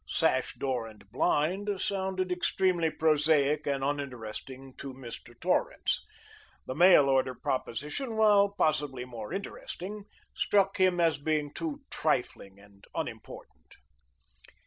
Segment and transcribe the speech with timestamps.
[0.07, 5.39] Sash, door and blind sounded extremely prosaic and uninteresting to Mr.
[5.39, 6.03] Torrance.
[6.65, 12.83] The mail order proposition, while possibly more interesting, struck him as being too trifling and
[12.95, 13.75] unimportant.